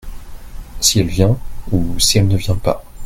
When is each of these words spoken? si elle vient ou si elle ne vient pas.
si 0.79 0.99
elle 0.99 1.05
vient 1.09 1.37
ou 1.71 1.99
si 1.99 2.17
elle 2.17 2.27
ne 2.27 2.35
vient 2.35 2.55
pas. 2.55 2.83